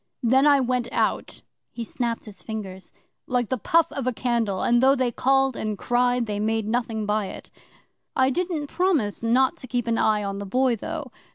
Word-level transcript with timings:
Then 0.23 0.47
I 0.47 0.59
went 0.61 0.87
out' 0.91 1.43
he 1.69 1.83
snapped 1.83 2.25
his 2.25 2.41
fingers 2.41 2.91
'like 3.27 3.49
the 3.49 3.59
puff 3.59 3.91
of 3.91 4.07
a 4.07 4.11
candle, 4.11 4.63
and 4.63 4.81
though 4.81 4.95
they 4.95 5.11
called 5.11 5.55
and 5.55 5.77
cried, 5.77 6.25
they 6.25 6.39
made 6.39 6.67
nothing 6.67 7.05
by 7.05 7.27
it. 7.27 7.51
I 8.15 8.31
didn't 8.31 8.65
promise 8.65 9.21
not 9.21 9.57
to 9.57 9.67
keep 9.67 9.85
an 9.85 9.99
eye 9.99 10.23
on 10.23 10.39
the 10.39 10.45
Boy, 10.47 10.75
though. 10.75 11.11